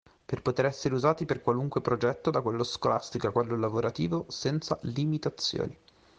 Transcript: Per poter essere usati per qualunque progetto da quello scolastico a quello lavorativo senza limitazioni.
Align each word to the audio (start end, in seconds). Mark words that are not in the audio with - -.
Per 0.25 0.41
poter 0.41 0.65
essere 0.65 0.95
usati 0.95 1.25
per 1.25 1.41
qualunque 1.43 1.79
progetto 1.79 2.31
da 2.31 2.41
quello 2.41 2.63
scolastico 2.63 3.27
a 3.27 3.31
quello 3.31 3.55
lavorativo 3.55 4.25
senza 4.29 4.79
limitazioni. 4.81 5.77